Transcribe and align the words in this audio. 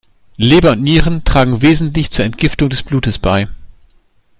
Leber 0.37 0.71
und 0.71 0.81
Nieren 0.81 1.23
tragen 1.25 1.61
wesentlich 1.61 2.09
zur 2.09 2.25
Entgiftung 2.25 2.71
des 2.71 2.81
Blutes 2.81 3.19
bei. 3.19 3.47